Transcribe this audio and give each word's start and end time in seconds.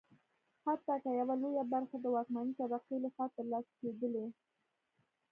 حتی 0.65 0.93
که 1.03 1.09
یوه 1.19 1.35
لویه 1.41 1.63
برخه 1.73 1.95
د 2.01 2.05
واکمنې 2.15 2.53
طبقې 2.59 2.95
لخوا 3.03 3.25
ترلاسه 3.35 3.71
کېدلی. 3.79 4.25